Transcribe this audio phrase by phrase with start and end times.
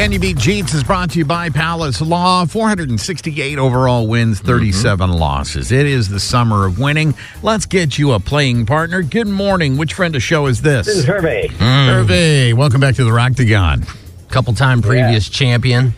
[0.00, 2.46] Can You Beat Jeetz is brought to you by Palace Law.
[2.46, 4.46] 468 overall wins, mm-hmm.
[4.46, 5.70] 37 losses.
[5.70, 7.14] It is the summer of winning.
[7.42, 9.02] Let's get you a playing partner.
[9.02, 9.76] Good morning.
[9.76, 10.86] Which friend of show is this?
[10.86, 11.50] This is Hervé.
[11.50, 12.06] Mm.
[12.06, 12.54] Hervé.
[12.54, 13.86] Welcome back to the Roctagon.
[14.30, 15.92] couple time previous champion.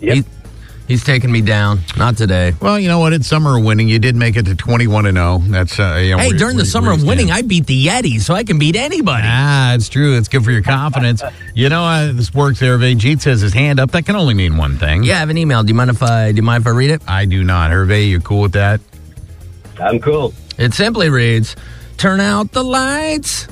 [0.00, 0.14] Yep.
[0.14, 0.24] He,
[0.88, 1.80] he's taking me down.
[1.96, 2.54] Not today.
[2.60, 3.12] Well, you know what?
[3.12, 3.88] It's summer of winning.
[3.88, 5.38] You did make it to 21 and 0.
[5.46, 7.30] That's uh, you know, Hey, where- during the summer of winning.
[7.30, 9.22] I beat the Yeti, so I can beat anybody.
[9.26, 10.16] Ah, it's true.
[10.18, 11.22] It's good for your confidence.
[11.54, 12.96] you know, uh, this works, Hervé.
[12.98, 13.92] Jeet says his hand up.
[13.92, 15.04] That can only mean one thing.
[15.04, 15.62] Yeah, I have an email.
[15.62, 17.02] Do you mind if I do you mind if I read it?
[17.06, 17.70] I do not.
[17.70, 18.80] Hervé, you're cool with that?
[19.80, 20.34] I'm cool.
[20.58, 21.54] It simply reads,
[21.98, 23.46] "Turn out the lights.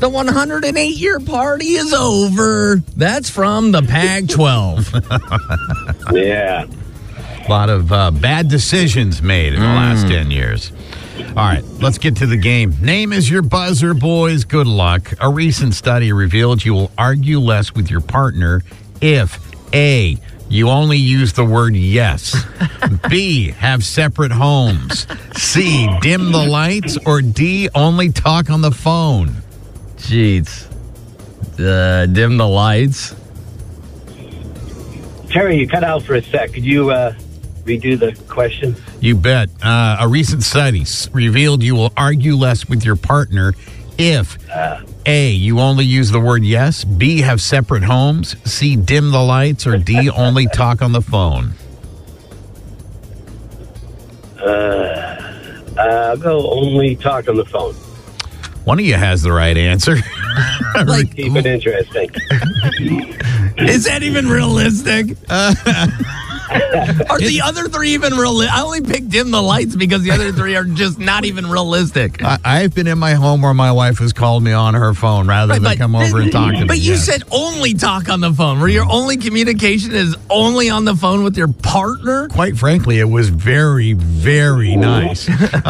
[0.00, 6.12] The 108 year party is over." That's from the Pac-12.
[6.16, 6.66] Yeah.
[6.66, 10.72] A lot of uh, bad decisions made in the last 10 years.
[11.28, 12.74] All right, let's get to the game.
[12.80, 14.44] Name is your buzzer, boys.
[14.44, 15.12] Good luck.
[15.20, 18.62] A recent study revealed you will argue less with your partner
[19.00, 19.38] if
[19.74, 20.18] A,
[20.48, 22.36] you only use the word yes,
[23.08, 25.06] B, have separate homes,
[25.36, 29.36] C, dim the lights, or D, only talk on the phone.
[30.02, 30.66] Jeez.
[31.58, 33.14] Uh, dim the lights.
[35.28, 36.52] Terry, you cut out for a sec.
[36.52, 37.14] Could you uh,
[37.64, 38.74] redo the question?
[39.00, 39.48] You bet.
[39.62, 43.54] Uh, a recent study revealed you will argue less with your partner
[44.00, 44.38] if
[45.04, 49.66] A, you only use the word yes, B, have separate homes, C, dim the lights,
[49.66, 51.52] or D, only talk on the phone.
[54.40, 55.44] Uh,
[55.78, 57.74] I'll go only talk on the phone.
[58.64, 59.96] One of you has the right answer.
[60.86, 62.10] Like, Keep it interesting.
[63.58, 65.16] is that even realistic?
[66.50, 68.38] Are the other three even real?
[68.40, 72.22] I only picked dim the lights because the other three are just not even realistic.
[72.24, 75.26] I, I've been in my home where my wife has called me on her phone
[75.28, 76.66] rather than come over and talk to me.
[76.66, 77.04] But you Yes.
[77.06, 81.22] said only talk on the phone, where your only communication is only on the phone
[81.24, 82.28] with your partner.
[82.28, 85.28] Quite frankly, it was very, very nice.
[85.28, 85.60] Uh,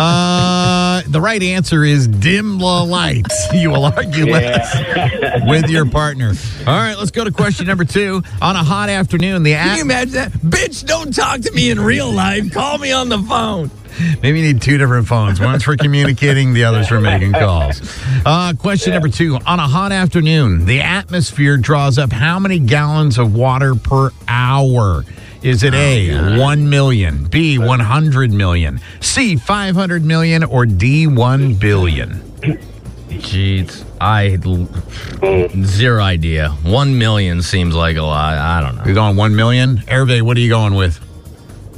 [1.06, 3.48] the right answer is dim the lights.
[3.60, 6.32] You will argue less with your partner.
[6.60, 8.22] All right, let's go to question number two.
[8.40, 10.32] On a hot afternoon, the Can you imagine that?
[10.32, 12.50] Bitch, don't talk to me in real life.
[12.52, 13.70] Call me on the phone.
[14.22, 15.40] Maybe you need two different phones.
[15.40, 17.80] One's for communicating, the other's for making calls.
[18.24, 19.36] Uh, question number two.
[19.46, 25.04] On a hot afternoon, the atmosphere draws up how many gallons of water per hour?
[25.42, 31.54] Is it oh, A, 1 million, B, 100 million, C, 500 million, or D, 1
[31.54, 32.20] billion?
[33.08, 34.36] Jeez, I
[35.64, 36.50] zero idea.
[36.62, 38.34] One million seems like a lot.
[38.34, 38.84] I don't know.
[38.84, 39.78] You're going 1 million?
[39.78, 41.00] Hervé, what are you going with?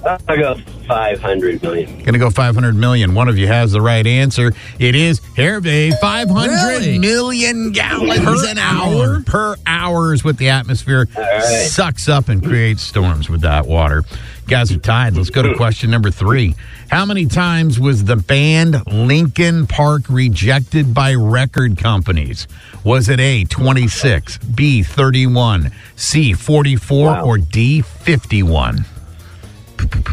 [0.05, 0.55] I'll go
[0.89, 1.91] 500 million.
[1.99, 3.15] Going to go 500 million.
[3.15, 4.53] One of you has the right answer.
[4.79, 7.71] It is Hervé, 500 million Really?
[7.73, 9.23] gallons Per an hour.
[9.23, 11.43] Per hour is what the atmosphere right.
[11.69, 14.03] sucks up and creates storms with that water.
[14.49, 15.15] Guys are tied.
[15.17, 16.57] Let's go to question number three.
[16.91, 22.49] How many times was the band Linkin Park rejected by record companies?
[22.85, 27.25] Was it A, 26, B, 31, C, 44, Wow.
[27.25, 28.85] or D, 51?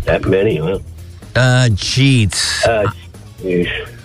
[0.05, 0.79] That many, huh?
[1.35, 2.65] Uh, Jeetz.
[2.65, 2.91] Uh.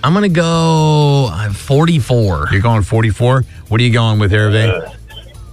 [0.04, 2.48] I'm going to go uh, 44.
[2.52, 3.42] You're going 44.
[3.68, 4.94] What are you going with, Hervé?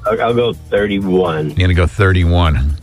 [0.06, 1.50] I'll, I'll go 31.
[1.50, 2.75] You're going to go 31.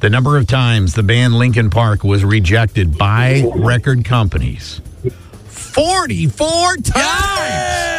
[0.00, 4.80] The number of times the band Linkin Park was rejected by record companies
[5.46, 7.89] 44 times.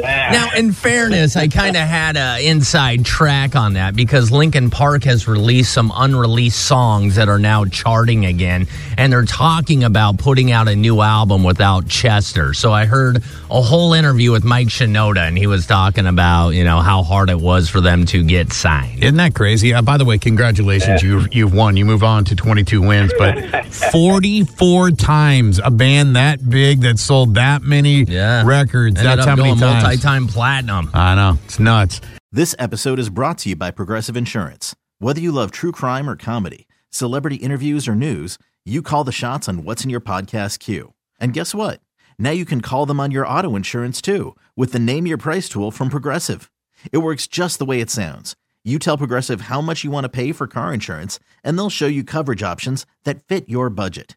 [0.00, 5.04] Now, in fairness, I kind of had an inside track on that because Linkin Park
[5.04, 8.66] has released some unreleased songs that are now charting again,
[8.96, 12.54] and they're talking about putting out a new album without Chester.
[12.54, 16.64] So I heard a whole interview with Mike Shinoda, and he was talking about you
[16.64, 19.02] know how hard it was for them to get signed.
[19.02, 19.72] Isn't that crazy?
[19.74, 21.02] Uh, by the way, congratulations.
[21.02, 21.76] You, you've won.
[21.76, 27.34] You move on to 22 wins, but 44 times a band that big that sold
[27.34, 28.98] that many Yeah, records.
[28.98, 29.84] Ended That's how many going times.
[29.84, 30.90] multi-time platinum.
[30.94, 31.38] I know.
[31.44, 32.00] It's nuts.
[32.32, 34.76] This episode is brought to you by Progressive Insurance.
[34.98, 39.48] Whether you love true crime or comedy, celebrity interviews or news, you call the shots
[39.48, 40.92] on what's in your podcast queue.
[41.18, 41.80] And guess what?
[42.18, 45.48] Now you can call them on your auto insurance too with the Name Your Price
[45.48, 46.50] tool from Progressive.
[46.92, 48.36] It works just the way it sounds.
[48.62, 51.86] You tell Progressive how much you want to pay for car insurance, and they'll show
[51.86, 54.16] you coverage options that fit your budget.